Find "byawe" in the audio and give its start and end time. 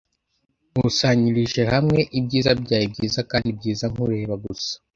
2.61-2.85